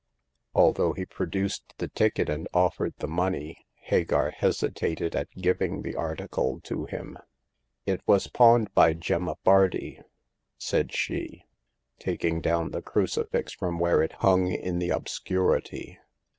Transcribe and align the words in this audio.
Although 0.55 0.93
he 0.93 1.05
produced 1.05 1.75
the 1.77 1.87
ticket 1.87 2.27
and 2.27 2.47
offered 2.55 2.95
the 2.97 3.07
money, 3.07 3.67
Hagar 3.81 4.31
hesitated 4.31 5.15
at 5.15 5.29
giving 5.39 5.83
the 5.83 5.95
article 5.95 6.59
to 6.61 6.85
him." 6.85 7.19
It 7.85 8.01
was 8.07 8.25
pawned 8.25 8.73
by 8.73 8.93
Gemma 8.93 9.35
Bardi," 9.43 10.01
said 10.57 10.91
she, 10.91 11.45
taking 11.99 12.41
down 12.41 12.71
the 12.71 12.81
crucifix 12.81 13.53
from 13.53 13.77
where 13.77 14.01
it 14.01 14.13
hung 14.13 14.47
in 14.51 14.79
the 14.79 14.89
obscurity. 14.89 15.99